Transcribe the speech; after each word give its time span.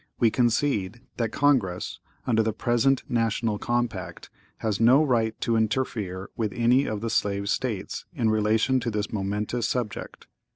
We 0.17 0.31
concede 0.31 1.01
that 1.17 1.31
Congress, 1.31 1.99
under 2.25 2.41
the 2.41 2.53
present 2.53 3.03
national 3.07 3.59
compact, 3.59 4.31
has 4.57 4.79
no 4.79 5.03
right 5.03 5.39
to 5.41 5.55
interfere 5.55 6.31
with 6.35 6.53
any 6.53 6.87
of 6.87 7.01
the 7.01 7.09
slave 7.11 7.49
States, 7.49 8.05
in 8.11 8.31
relation 8.31 8.79
to 8.79 8.89
this 8.89 9.13
momentous 9.13 9.67
subject. 9.67 10.25